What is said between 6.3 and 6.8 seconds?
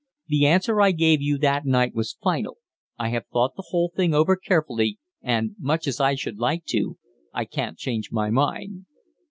like